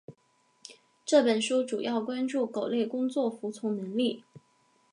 [1.05, 4.23] 这本书主要关注狗类工作服从能力。